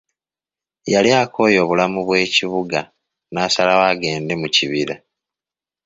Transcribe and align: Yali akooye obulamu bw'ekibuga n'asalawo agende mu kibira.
Yali 0.93 1.09
akooye 1.21 1.57
obulamu 1.63 1.99
bw'ekibuga 2.07 2.81
n'asalawo 3.33 3.83
agende 3.93 4.33
mu 4.41 4.47
kibira. 4.55 4.95